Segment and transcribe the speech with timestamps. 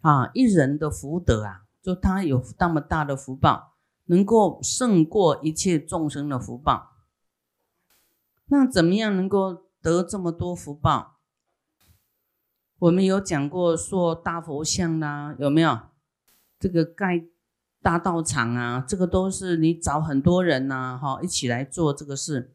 [0.00, 3.74] 啊，一人的福德啊，就他有那么大的福报，
[4.06, 6.92] 能够胜过一切众生的福报。
[8.46, 11.18] 那怎么样能够得这么多福报？
[12.78, 15.78] 我们有讲过说大佛像啦，有没有？
[16.58, 17.24] 这个盖
[17.82, 22.54] 大道场啊，这个都是你找很多人呐，哈，一起来做这个事，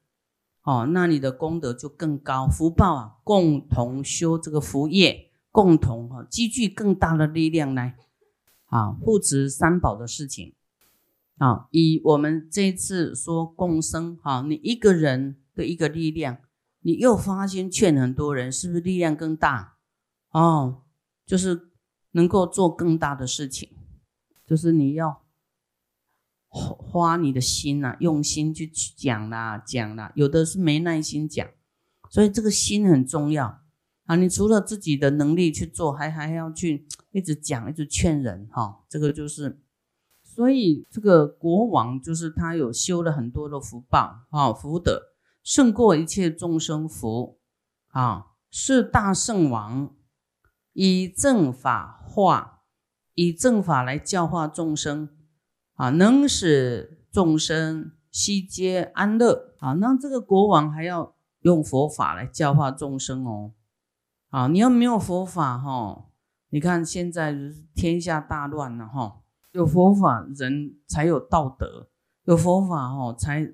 [0.63, 7.95] 哦，那你的功德就更高，福报啊，共同修这个福业，共同哈积聚更大的力量来，
[8.65, 10.53] 啊，护持三宝的事情，
[11.37, 16.39] 啊，以我们这次说共生，哈，你一个人的一个力量，
[16.81, 19.77] 你又发心劝很多人，是不是力量更大？
[20.31, 20.81] 哦，
[21.25, 21.69] 就是
[22.11, 23.69] 能够做更大的事情，
[24.45, 25.23] 就是你要
[26.49, 30.11] 花你的心呐，用心去讲啦，讲啦。
[30.15, 31.47] 有的是没耐心讲，
[32.09, 33.61] 所以这个心很重要
[34.05, 34.15] 啊。
[34.15, 38.83] 你除了自己的能力去做，还还要去一直讲，一直劝人哈。
[38.89, 39.59] 这个就是，
[40.23, 45.01] 所以这个国王就是他有修了很多的福报啊，福德
[45.43, 47.37] 胜过一切众生福
[47.89, 49.93] 啊，是大圣王。
[50.77, 52.63] 以正法化，
[53.13, 55.07] 以正法来教化众生，
[55.75, 59.55] 啊，能使众生悉皆安乐。
[59.59, 63.53] 啊，那这个国王还要用佛法来教化众生哦。
[64.35, 66.07] 啊，你要没有佛法哈，
[66.49, 67.33] 你看现在
[67.73, 69.21] 天下大乱了哈，
[69.53, 71.87] 有佛法人才有道德，
[72.25, 73.53] 有佛法哈才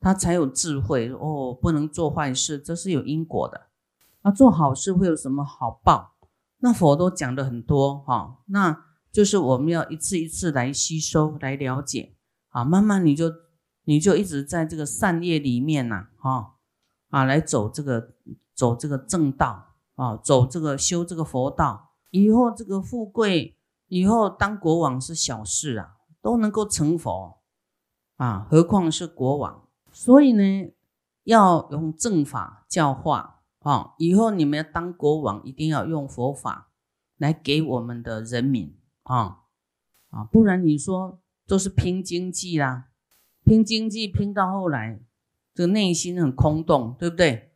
[0.00, 3.66] 他才有智慧哦，不能做坏事，这是有因果的。
[4.22, 6.14] 那做好事会有什么好报？
[6.60, 12.14] 那佛都讲的很多哈，那就是我们要一次一次来吸收、来了解
[12.48, 13.30] 啊，慢慢你就
[13.84, 16.54] 你就一直在这个善业里面呐，哈
[17.10, 18.14] 啊，来走这个
[18.54, 19.67] 走这个正道
[19.98, 27.40] 啊，走这个修这个佛道，以后这个富贵，以后当国王是小事啊，都能够成佛
[28.16, 29.68] 啊，何况是国王？
[29.90, 30.72] 所以呢，
[31.24, 33.34] 要用正法教化。
[33.60, 36.70] 啊，以后你们要当国王，一定要用佛法
[37.16, 39.40] 来给我们的人民啊
[40.10, 42.86] 啊，不然你说都是拼经济啦，
[43.44, 45.00] 拼经济拼到后来，
[45.52, 47.47] 这个内心很空洞，对不对？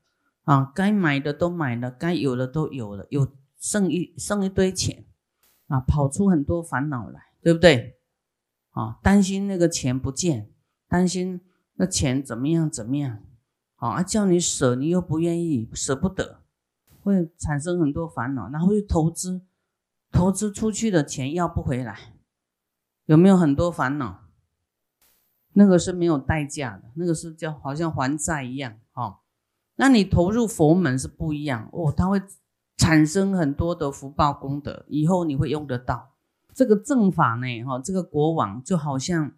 [0.45, 5.05] 啊，该买的都买了，该有的都有了，有剩一剩一堆钱
[5.69, 7.99] 啊，跑出很多烦恼来，对不对？
[8.71, 10.51] 啊，担心那个钱不见，
[10.89, 11.41] 担心
[11.75, 13.23] 那钱怎么样怎么样。
[13.77, 16.41] 啊，叫你舍，你又不愿意，舍不得，
[17.03, 18.49] 会产生很多烦恼。
[18.49, 19.43] 然后又投资，
[20.11, 22.15] 投资出去的钱要不回来，
[23.07, 24.23] 有没有很多烦恼？
[25.55, 28.79] 那个是没有代价的，那个是叫好像还债一样。
[29.83, 32.23] 那你投入佛门是不一样哦，它会
[32.77, 36.13] 产生很多的福报功德，以后你会用得到
[36.55, 37.65] 这个正法呢。
[37.65, 39.33] 哈，这个国王就好像，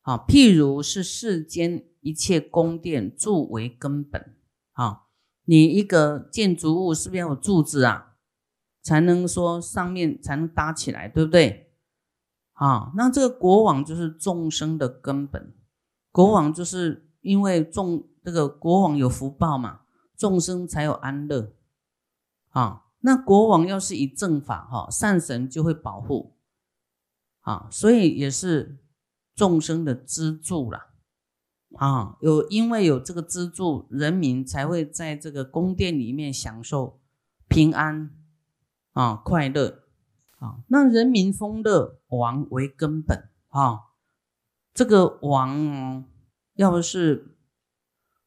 [0.00, 1.84] 啊，譬如是世间。
[2.02, 4.34] 一切宫殿柱为根本
[4.72, 5.02] 啊！
[5.44, 8.16] 你一个建筑物是不是要有柱子啊，
[8.82, 11.74] 才能说上面才能搭起来，对不对？
[12.54, 15.52] 啊，那这个国王就是众生的根本，
[16.10, 19.80] 国王就是因为众这个国王有福报嘛，
[20.16, 21.52] 众生才有安乐
[22.50, 22.84] 啊。
[23.00, 26.36] 那国王要是以正法哈，善神就会保护
[27.40, 28.78] 啊，所以也是
[29.34, 30.88] 众生的支柱了。
[31.76, 37.00] 啊，有因为有这个支柱，人民才会在这个宫殿里面享受
[37.48, 38.10] 平安
[38.92, 39.84] 啊，快乐
[40.38, 40.58] 啊。
[40.66, 43.82] 那人民丰乐，王为根本啊。
[44.74, 46.04] 这个王
[46.54, 47.36] 要不是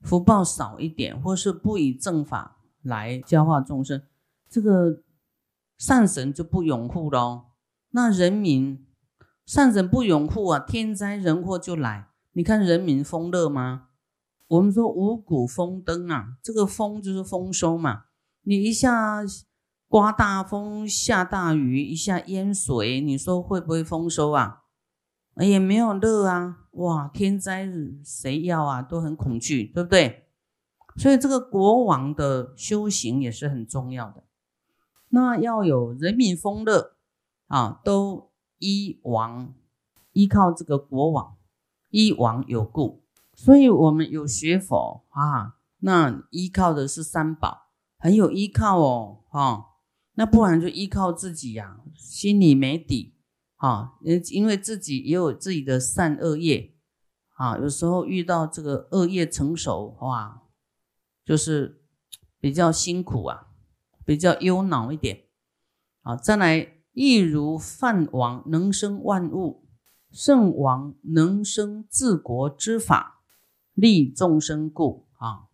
[0.03, 4.03] 福报少一点，或是不以正法来教化众生，
[4.49, 5.01] 这个
[5.77, 7.45] 善神就不拥护喽。
[7.91, 8.85] 那人民
[9.45, 12.09] 善神不拥护啊，天灾人祸就来。
[12.33, 13.89] 你看人民丰乐吗？
[14.47, 18.05] 我们说五谷丰登啊，这个丰就是丰收嘛。
[18.41, 19.21] 你一下
[19.87, 24.62] 刮大风下大雨，一下淹水，你说会不会丰收啊？
[25.37, 27.67] 也没有乐啊，哇，天灾
[28.03, 28.81] 谁要啊？
[28.81, 30.27] 都很恐惧，对不对？
[30.97, 34.23] 所以这个国王的修行也是很重要的。
[35.09, 36.95] 那要有人民丰乐
[37.47, 39.53] 啊，都依王，
[40.11, 41.35] 依靠这个国王。
[41.89, 43.03] 依王有故，
[43.35, 47.67] 所以我们有学佛啊，那依靠的是三宝，
[47.99, 49.65] 很有依靠哦，哈，
[50.15, 53.12] 那不然就依靠自己呀，心里没底，
[53.63, 56.75] 啊，因因为自己也有自己的善恶业，
[57.35, 60.41] 啊，有时候遇到这个恶业成熟，哇，
[61.23, 61.81] 就是
[62.41, 63.47] 比较辛苦啊，
[64.05, 65.23] 比较忧恼一点，
[66.01, 69.65] 啊，再来亦如梵王能生万物，
[70.11, 73.21] 圣王能生治国之法，
[73.73, 75.47] 利众生故啊，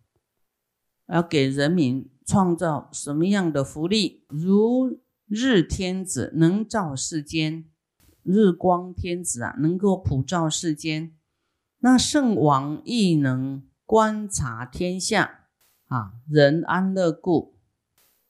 [1.08, 4.26] 要给人民创造什么样的福利？
[4.30, 7.69] 如日天子能照世间，
[8.32, 11.16] 日光天子啊，能够普照世间。
[11.80, 15.48] 那圣王亦能观察天下
[15.88, 17.56] 啊，人安乐故。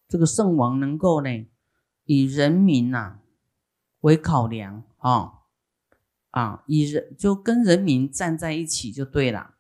[0.08, 1.30] 这个圣王能够呢，
[2.06, 3.20] 以人民呐
[4.00, 5.34] 为考量啊
[6.32, 9.56] 啊，以人就跟人民站在一起就对了。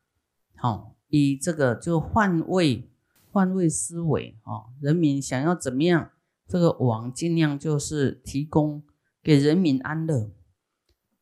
[0.55, 2.89] 好，以这个就换位
[3.31, 6.11] 换位思维啊，人民想要怎么样，
[6.47, 8.81] 这个王尽量就是提供
[9.29, 10.31] 给人民安乐。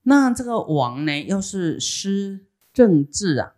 [0.03, 3.55] 那这个王呢，要是施政治啊、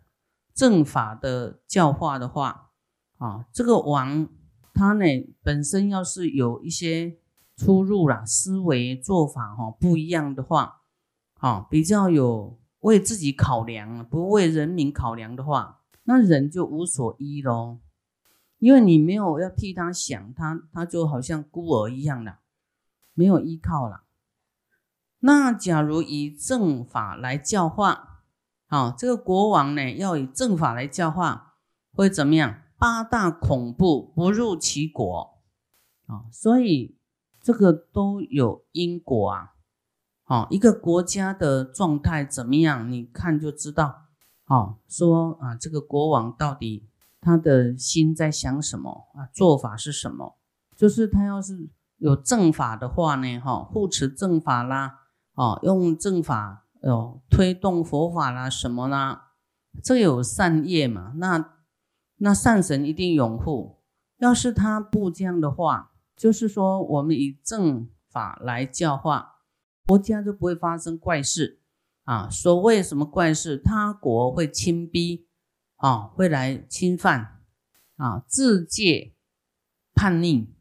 [0.55, 2.71] 政法的教化的话
[3.19, 4.27] 啊，这个王。
[4.73, 5.05] 他呢
[5.43, 7.19] 本身要是有一些
[7.57, 10.81] 出入啦，思维做法哈不一样的话，
[11.35, 17.81] 啊比较有为自己考量，不为人民考量的话，那人就无所依喽。
[18.57, 22.39] 因为你没有要替他想，他他就好像孤儿一样的，
[23.13, 24.05] 没有依靠了。
[25.19, 28.21] 那假如以正法来教化，
[28.67, 31.55] 啊，这个国王呢要以正法来教化，
[31.93, 32.61] 会怎么样？
[32.77, 35.39] 八大恐怖不入其国
[36.07, 36.95] 啊，所以
[37.41, 39.55] 这个都有因果啊。
[40.23, 44.03] 好，一个国家的状态怎么样，你看就知道。
[44.45, 46.87] 好，说啊，这个国王到底
[47.19, 49.27] 他的心在想什么啊？
[49.33, 50.37] 做法是什么？
[50.75, 54.99] 就是他要是有正法的话呢，哈，护持正法啦，
[55.39, 59.31] 哦，用正法哦推动佛法啦，什么啦，
[59.81, 61.13] 这有善业嘛？
[61.15, 61.55] 那。
[62.21, 63.77] 那善神一定拥护。
[64.17, 69.37] 要是他不这样的话，就是说我们以正法来教化
[69.85, 71.61] 国家，就不会发生怪事
[72.03, 72.29] 啊。
[72.29, 73.57] 所谓什么怪事？
[73.57, 75.29] 他国会侵逼
[75.77, 77.39] 啊，会来侵犯
[77.95, 79.13] 啊，自戒
[79.93, 80.53] 叛逆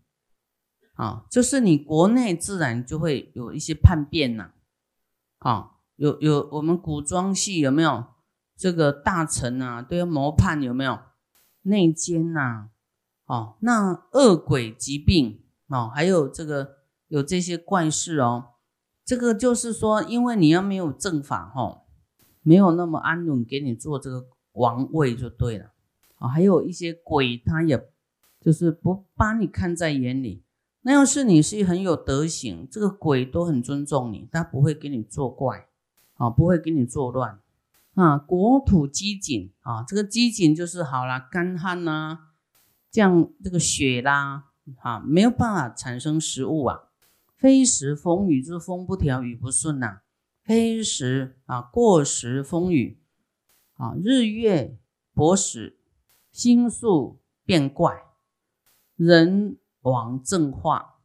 [0.94, 4.52] 啊，就是你国内自然就会有一些叛变呐。
[5.96, 8.04] 有有我们古装戏有没有
[8.56, 10.98] 这个大臣啊都要谋叛有没有？
[11.62, 12.70] 内奸呐，
[13.26, 16.76] 哦，那恶鬼疾病哦，还有这个
[17.08, 18.52] 有这些怪事哦，
[19.04, 21.82] 这个就是说，因为你要没有正法哈，
[22.42, 25.72] 没有那么安稳给你做这个王位就对了
[26.16, 26.28] 啊。
[26.28, 27.90] 还有一些鬼，他也
[28.40, 30.44] 就是不把你看在眼里。
[30.88, 35.68] 那要是你是很有德行，这个鬼都很尊重你，他不会给你作怪
[36.14, 37.40] 啊，不会给你作乱。
[37.92, 42.20] 啊，国土饥馑啊，这个饥馑就是好了，干旱呐，
[42.90, 44.44] 降这个雪啦，
[44.78, 46.84] 啊，没有办法产生食物啊。
[47.36, 50.00] 非时风雨就是风不调雨不顺呐，
[50.42, 52.98] 非时啊过时风雨
[53.74, 54.78] 啊，日月
[55.12, 55.76] 薄时，
[56.32, 58.04] 星宿变怪，
[58.96, 60.96] 人王正化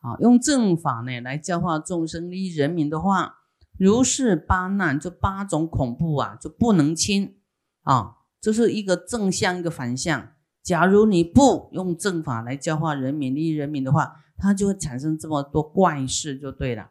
[0.00, 3.38] 啊，用正法呢来教化众生利益人民的话。
[3.78, 7.36] 如是八难，这八种恐怖啊，就不能轻
[7.82, 10.28] 啊，这是一个正向，一个反向。
[10.62, 16.90] 假如你不用正法来教化人民、利益人民的话，它就会产生这么多怪事，就对了。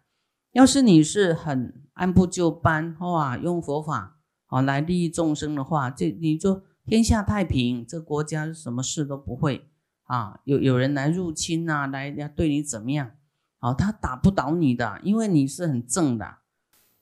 [0.51, 9.70] 要是你是很按部就班，哇，用佛法啊来利益众生的话，这你就天下太平，这国家什么事都不会
[10.11, 10.41] 啊。
[10.43, 13.11] 有有人来入侵啊，来要对你怎么样？
[13.59, 16.39] 啊，他打不倒你的，因为你是很正的。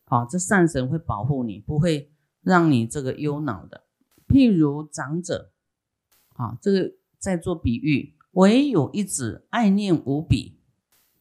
[0.05, 2.11] 好，这善神会保护你，不会
[2.41, 3.83] 让你这个忧恼的。
[4.27, 5.51] 譬如长者，
[6.35, 10.59] 好，这个在做比喻，唯有一子爱念无比，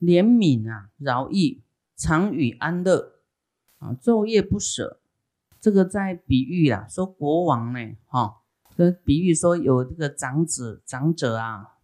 [0.00, 1.62] 怜悯啊，饶益，
[1.96, 3.20] 常与安乐，
[3.78, 5.00] 啊，昼夜不舍。
[5.60, 8.42] 这个在比喻啊，说国王呢，哈，
[8.76, 11.77] 这比喻说有这个长子，长者啊，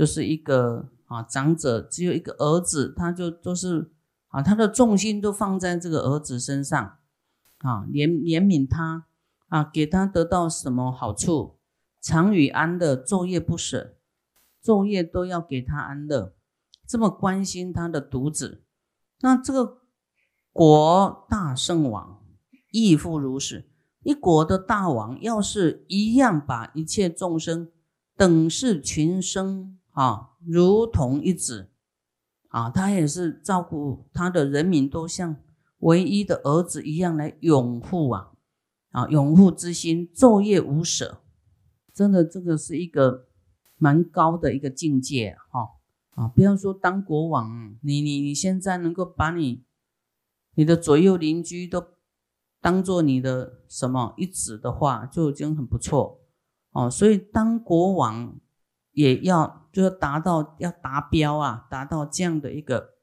[0.00, 3.92] 就是一个啊，长者只有一个儿子，他就都是。
[4.28, 6.98] 啊，他的重心都放在这个儿子身上，
[7.58, 9.06] 啊，怜怜悯他，
[9.48, 11.58] 啊，给他得到什么好处？
[12.00, 13.96] 常与安乐，昼夜不舍，
[14.64, 16.34] 昼夜都要给他安乐，
[16.86, 18.62] 这么关心他的独子。
[19.20, 19.82] 那这个
[20.52, 22.22] 国大圣王
[22.70, 23.68] 亦复如是，
[24.04, 27.68] 一国的大王要是一样把一切众生
[28.16, 31.68] 等视群生，啊，如同一子。
[32.48, 35.36] 啊，他也是照顾他的人民，都像
[35.78, 38.32] 唯一的儿子一样来拥护啊！
[38.90, 41.20] 啊，拥护之心，昼夜无舍，
[41.94, 43.28] 真的，这个是一个
[43.76, 45.76] 蛮高的一个境界哈。
[46.20, 49.62] 啊，不要说当国王，你你你现在能够把你
[50.56, 51.86] 你的左右邻居都
[52.60, 56.20] 当做你的什么一子的话，就已经很不错
[56.72, 56.90] 哦。
[56.90, 58.40] 所以当国王
[58.90, 62.94] 也要就是达到要达标啊，达到这样的一个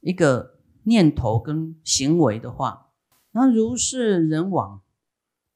[0.00, 2.90] 一个念头跟行为的话，
[3.32, 4.82] 那如是人往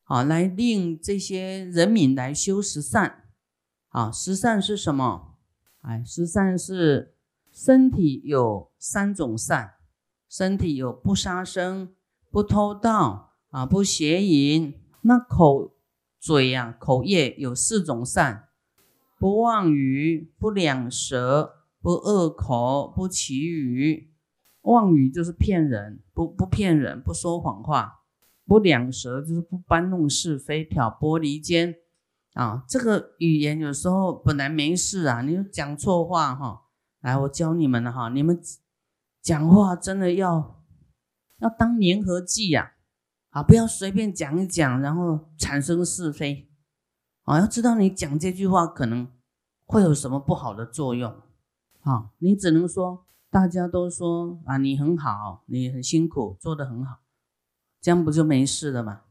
[0.04, 3.24] 啊，来令这些人民来修十善
[3.88, 5.36] 啊，十善是什么？
[5.82, 7.14] 哎，十善是
[7.52, 9.74] 身体有三种善，
[10.28, 11.94] 身体有不杀生、
[12.30, 14.74] 不偷盗啊、不邪淫。
[15.02, 15.76] 那口
[16.18, 18.47] 嘴呀，口业有四种善：
[19.18, 24.14] 不妄语、不两舌、不恶口、不绮语。
[24.62, 28.04] 妄语就是骗人，不不骗人，不说谎话；
[28.46, 31.74] 不两舌就是不搬弄是非、挑拨离间。
[32.34, 36.62] 啊，这个语言有时候本来没事啊，你讲错话哈。
[37.00, 38.38] 来，我教你们了哈，你们
[39.22, 40.62] 讲话真的要
[41.38, 42.72] 要当粘合剂呀，
[43.30, 46.47] 啊，不要随便讲一讲，然后产生是非。
[47.28, 49.06] 啊，要知道你讲这句话可能
[49.66, 51.14] 会有什么不好的作用。
[51.82, 57.00] 啊，你只能说大家都说啊，你很好，你很辛苦，做得很好，
[57.82, 59.02] 这样不就没事了吗？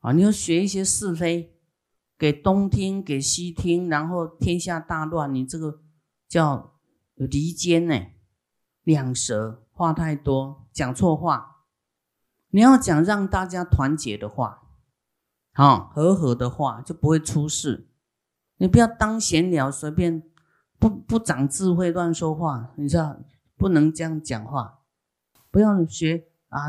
[0.00, 1.48] 啊，你要学一些是非。
[2.18, 5.80] 给东听，给西听，然后天下大乱，你这个
[6.28, 6.74] 叫
[7.16, 7.98] 离间呢，
[8.84, 11.64] 两舌话太多，讲错话。
[12.50, 14.61] 你要讲让大家团结的话，
[15.52, 17.88] 好和和的话，就不会出事。
[18.56, 20.22] 你不要当闲聊，随便
[20.78, 23.16] 不不长智慧乱说话，你知道
[23.56, 24.80] 不能这样讲话。
[25.50, 26.68] 不要学啊，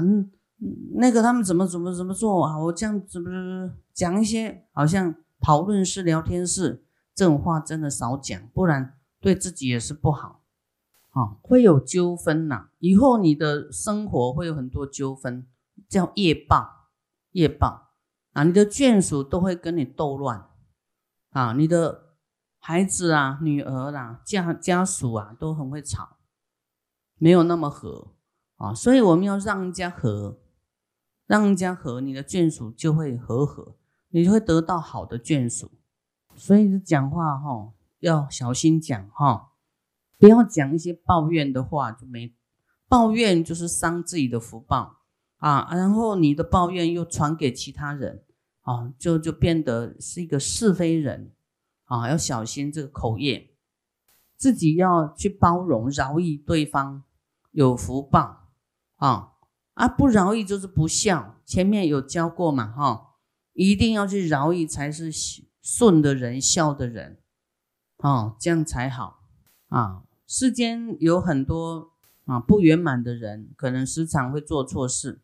[0.96, 2.60] 那个他们怎么怎么怎么做啊？
[2.60, 5.16] 我这样怎么怎么讲一些好像。
[5.46, 10.42] 讨论式、聊天式这种话真的少讲，不然对自己也是不好。
[11.10, 15.46] 啊，会有纠纷呐，以后你的生活会有很多纠纷，
[15.90, 16.88] 叫业报，
[17.34, 17.90] 业报
[18.34, 20.50] 啊，你的眷属都会跟你斗乱
[21.32, 22.16] 啊，你的
[22.60, 26.18] 孩子啊、女儿啦、家家属啊都很会吵，
[27.18, 28.14] 没有那么和
[28.58, 30.40] 啊，所以我们要让人家和，
[31.26, 33.78] 让人家和，你的眷属就会和和。
[34.16, 35.72] 你就会得到好的眷属，
[36.36, 39.54] 所以讲话哈要小心讲哈，
[40.20, 42.32] 不要讲一些抱怨的话，就没
[42.88, 44.98] 抱怨就是伤自己的福报
[45.44, 48.24] 啊，然后你的抱怨又传给其他人
[48.62, 51.34] 啊，就就变得是一个是非人
[51.84, 53.52] 啊，要小心这个口业，
[54.38, 57.04] 自己要去包容饶益对方
[57.52, 58.52] 有福报
[58.96, 59.34] 啊
[59.74, 63.10] 啊不饶益就是不孝，前面有教过嘛哈。
[63.56, 65.12] 一定要去饶益，才是
[65.62, 67.20] 顺的人、孝的人，
[67.98, 69.20] 哦，这样才好
[69.68, 70.04] 啊！
[70.26, 71.92] 世间有很多
[72.26, 75.22] 啊不圆满的人，可能时常会做错事，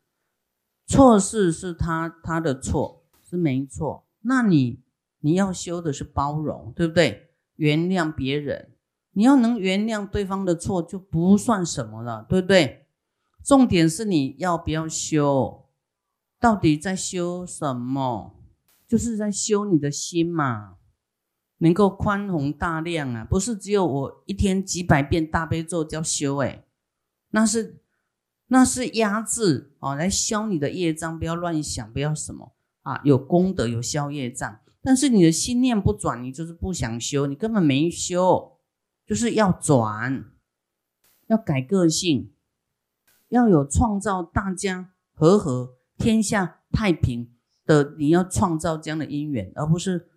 [0.89, 4.07] 错事是他他的错，是没错。
[4.21, 4.81] 那你
[5.19, 7.29] 你要修的是包容，对不对？
[7.57, 8.71] 原谅别人，
[9.11, 12.87] 你要能原谅对方的错，就不算什么了，对不对？
[13.43, 15.67] 重点是你要不要修。
[16.39, 18.35] 到底在修什么？
[18.87, 20.77] 就是在修你的心嘛，
[21.59, 23.23] 能够宽宏大量啊！
[23.29, 26.65] 不是只有我一天几百遍大悲咒叫修哎，
[27.29, 27.83] 那是
[28.49, 32.53] 那是压制哦，来消你的业障，不要乱想，不要什么
[32.83, 38.59] 啊，有功德有消业障，但是你的心念不转，你就是不想修，你根本没修，
[39.05, 40.25] 就是要转，
[41.27, 42.33] 要改个性，
[43.29, 45.79] 要有创造大家和和。
[46.01, 50.07] 天下太平的，你要创造这样的因缘，而不是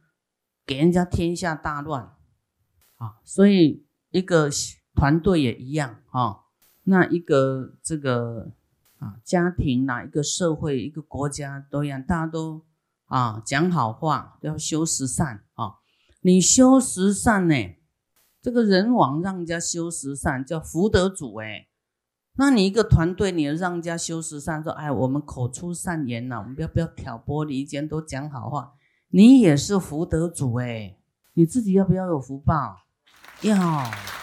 [0.64, 2.04] 给人家天下大乱
[2.98, 3.18] 啊！
[3.24, 4.48] 所以一个
[4.94, 6.41] 团队也一样啊，
[6.84, 8.50] 那一个这个
[8.98, 12.64] 啊家庭哪一个社会一个国家都一样，大家都
[13.06, 15.74] 啊讲好话，要修十善啊！
[16.22, 17.54] 你修十善呢，
[18.40, 21.68] 这个人王让人家修十善，叫福德主哎。
[22.34, 28.72] 那你一个团队，你让人家修十善，说哎，我们口出善言呐，我们不要不要挑拨离间，都讲好话。
[29.08, 30.96] 你也是福德主哎，
[31.34, 32.78] 你自己要不要有福报？
[33.42, 34.22] 要。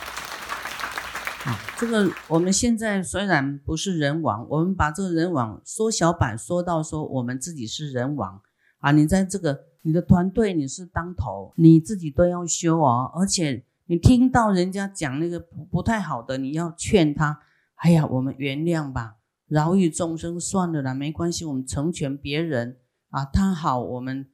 [1.78, 8.42] 这个我们现在虽然不是人王，我们把这个人王缩小版缩到说我们自己是人王
[8.80, 8.92] 啊。
[8.92, 13.12] 你在这个你的团队你是当头，你自己都要修哦。
[13.16, 17.42] 而且你听到人家讲那个不不太好的，你要劝他。
[17.76, 19.16] 哎呀，我们原谅吧，
[19.48, 22.78] 饶益众生算了啦，没关系，我们成全别人
[23.10, 24.28] 啊，他好，我们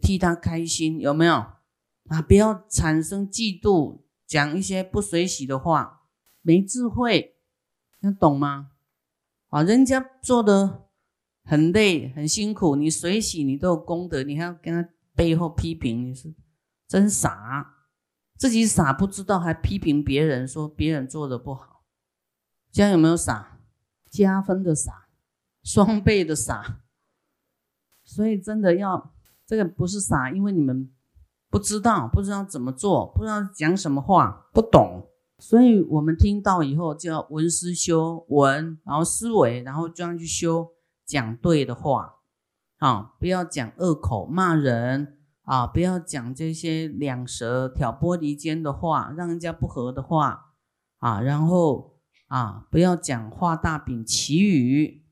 [0.00, 1.34] 替他开心，有没有
[2.08, 2.22] 啊？
[2.22, 6.02] 不要产生嫉妒讲一些不随喜的话，
[6.46, 7.34] 没智慧，
[8.00, 8.72] 你懂吗？
[9.48, 10.88] 啊，人家做的
[11.42, 16.34] 很累很辛苦，你随喜你都有功德，你还要跟他背后批评，你是
[16.86, 17.76] 真傻，
[18.36, 21.82] 自己傻不知道，还批评别人说别人做的不好，
[22.70, 23.60] 这样有没有傻？
[24.10, 25.08] 加分的傻，
[25.62, 26.82] 双倍的傻。
[28.04, 29.14] 所以真的要
[29.46, 30.92] 这个不是傻，因为你们
[31.48, 35.08] 不知道，不知道怎么做，不知道讲什么话，不懂。
[35.38, 40.70] 所以我们听到以后就要闻思修闻，然后思维，然后这样去修，
[41.04, 42.16] 讲对的话，
[42.78, 50.52] 啊，不要讲恶口骂人啊，不要讲这些两舌挑拨离间的话，让人家不和的话。
[50.98, 51.98] 啊，然后
[52.28, 55.02] 啊，不要讲画大饼祈语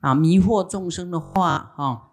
[0.00, 2.12] 啊，迷惑众生的话，哈。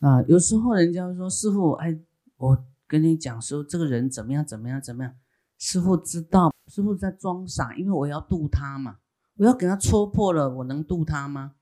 [0.00, 1.96] 啊，有时候人家说师傅，哎，
[2.38, 5.14] 我跟你讲说这个人怎么样怎么样怎么样。
[5.58, 8.98] 师傅知道，师傅在装傻，因为我要渡他嘛，
[9.36, 11.52] 我要给他戳破了，我能渡他吗？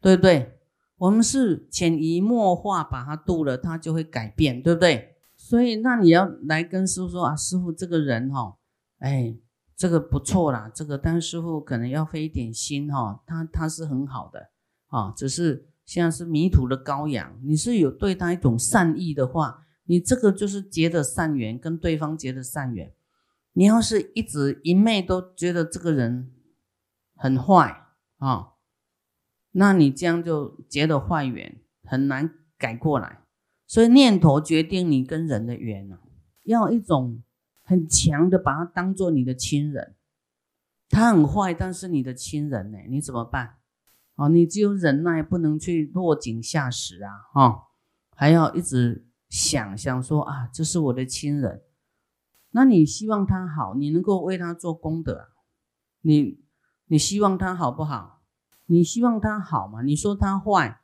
[0.00, 0.58] 对不对？
[0.96, 5.16] 我们是潜移默化把他渡了，他就会改变，对不对？
[5.36, 8.56] 所以那你要来跟师傅说啊，师傅这个人哈，
[8.98, 9.36] 哎，
[9.76, 14.50] 这个不错啦，这个但是师傅可能要费一点心哈，他他是很好的
[14.86, 22.92] 啊，只是现在是迷途的羔羊，你是有对他一种善意的话，你这个就是结的善缘，跟对方结的善缘。
[23.54, 26.30] 你要是一直一昧都觉得这个人
[27.16, 27.86] 很坏
[28.18, 28.52] 啊，
[29.52, 33.20] 那你这样就结了坏缘，很难改过来。
[33.66, 36.00] 所以念头决定你跟人的缘啊，
[36.42, 37.22] 要一种
[37.62, 39.94] 很强的把他当做你的亲人。
[40.90, 43.56] 他很坏，但是你的亲人呢，你怎么办？
[44.16, 47.10] 哦，你只有忍耐，不能去落井下石啊！
[47.32, 47.68] 哈，
[48.14, 51.62] 还要一直想想说啊，这是我的亲人。
[52.56, 55.26] 那你希望他好，你能够为他做功德，
[56.02, 56.38] 你
[56.86, 58.22] 你希望他好不好？
[58.66, 59.82] 你希望他好吗？
[59.82, 60.80] 你说他坏，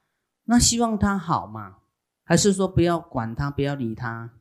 [0.47, 1.77] 那希望他好吗？
[2.25, 4.33] 还是说不要管他，不要理他？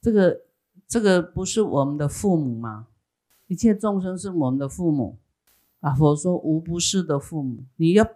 [0.00, 0.40] 这个
[0.86, 2.86] 这个不是我们的父母吗？
[3.46, 5.18] 一切众生是我们的父母
[5.80, 5.92] 啊！
[5.92, 8.06] 佛说无不是的父母，你要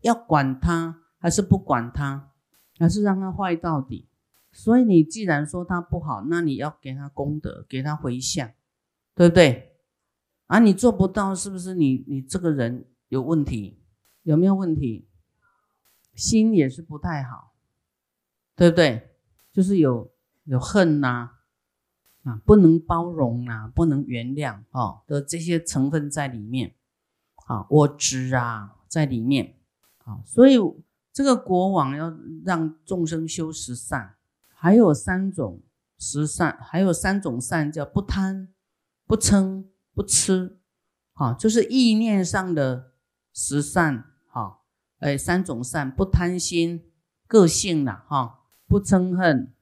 [0.00, 2.30] 要管他，还是不管他，
[2.78, 4.08] 还是让他坏到底？
[4.54, 8.52] 所以你既然说他不好，那你要给他功德，给他回向，
[9.14, 9.72] 对不对？
[10.46, 13.80] 啊，你做不到，是不是你你这个人有问题？
[14.22, 15.08] 有没有问题？
[16.14, 17.54] 心也是不太好，
[18.54, 19.16] 对不对？
[19.52, 20.12] 就是有
[20.44, 21.30] 有恨呐，
[22.22, 26.76] 啊，不能包容啊，不能原谅哦的这些成分在里面，
[27.46, 29.56] 啊，我执啊在里面，
[30.04, 30.56] 啊，所以
[31.12, 34.14] 这个国王要让众生修十善。
[34.64, 35.60] 还有三种
[35.98, 38.48] 十善，还有三种善叫不贪、
[39.06, 40.58] 不嗔、不痴，
[41.12, 42.94] 哈，就是意念上的
[43.34, 44.60] 十善，哈，
[45.00, 46.90] 哎，三种善，不贪心，
[47.26, 49.52] 个性了，哈，不嗔恨，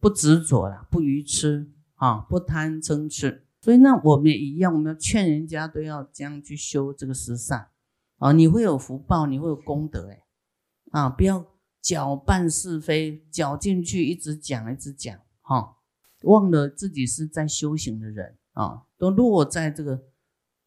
[0.00, 3.46] 不执着了，不愚痴，啊，不贪嗔痴。
[3.60, 7.68] 所以那我们也一样，我们要劝人家都要这样去修这个十善，
[8.16, 10.22] 啊，你会有福报，你会有功德，哎，
[10.92, 11.44] 啊，不要。
[11.88, 15.76] 搅拌是非，搅进去，一直讲，一直讲，哈，
[16.20, 20.02] 忘了自己是在修行的人啊，都落在这个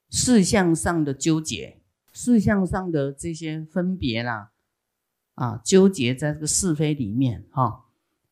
[0.10, 1.80] 事项上的纠结，
[2.12, 4.52] 事项上的这些分别啦，
[5.36, 7.86] 啊，纠结在这个是非里面，哈，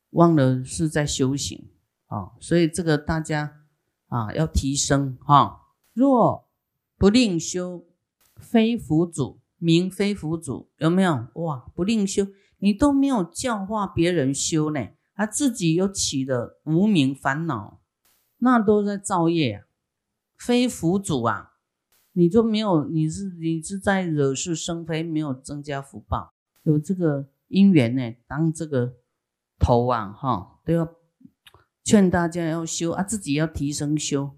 [0.10, 1.68] 忘了是在修行
[2.08, 3.60] 啊，所以这个大家
[4.08, 6.48] 啊要提升哈，若
[6.98, 7.86] 不另修，
[8.36, 11.28] 非佛祖，名非佛祖，有没有？
[11.36, 12.26] 哇，不另修。
[12.60, 17.82] 你都没有教化别人修呢，他自己又起的无名烦恼，
[18.38, 19.64] 那都在造业啊，
[20.38, 21.54] 非福主啊，
[22.14, 28.94] 你就没有，你是你是在惹是生非，没有增加福报，有这个因缘呢，当这个
[29.58, 30.88] 头啊，哈，都要
[31.84, 34.38] 劝大家要修啊，自己要提升修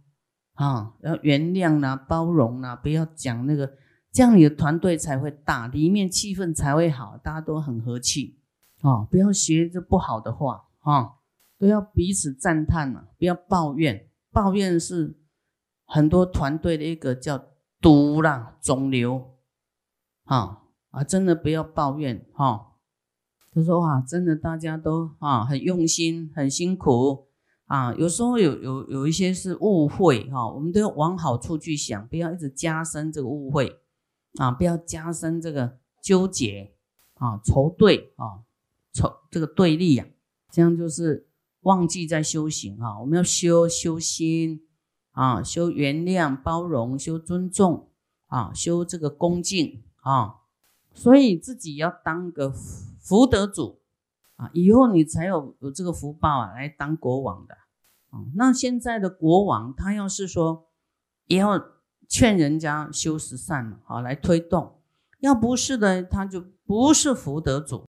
[0.54, 3.74] 啊，要原谅啦，包容啦，不要讲那个。
[4.12, 8.40] 这样你的团队才会大，里面气氛才会好，大家都很和气
[8.82, 9.06] 啊！
[9.10, 11.14] 不要学这不好的话啊，
[11.58, 15.18] 都要彼此赞叹啊，不要抱怨，抱怨是
[15.86, 17.42] 很多团队的一个叫
[17.80, 19.38] 毒啦肿瘤
[20.26, 21.04] 啊啊！
[21.06, 22.68] 真的不要抱怨哈。
[23.54, 27.28] 他说哇，真的大家都啊很用心，很辛苦
[27.66, 27.94] 啊。
[27.96, 33.78] 有时候有有有一些是误会哈，我们都要往好处去想，不要一直加深这个误会。
[34.36, 36.74] 啊，不要加深这个纠结
[37.16, 38.44] 啊，仇对啊，
[38.94, 40.06] 仇这个对立呀，
[40.50, 41.28] 这样就是
[41.62, 43.00] 忘记在修行啊。
[43.00, 44.68] 我们要修修心
[45.12, 47.90] 啊，修原谅、包容，修尊重
[48.28, 50.36] 啊，修这个恭敬啊，
[50.94, 53.82] 所以自己要当个福德主
[54.38, 57.56] 啊，以后你才有有这个福报啊，来当国王的
[58.10, 58.24] 啊。
[58.36, 60.70] 那现在的国王，他要是说
[61.28, 61.62] 也要
[62.12, 64.82] 劝人家修十善好来推动，
[65.22, 67.80] 要不是的，他就不是福德主。